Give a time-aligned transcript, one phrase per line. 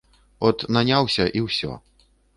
[0.47, 1.71] От наняўся і ўсё.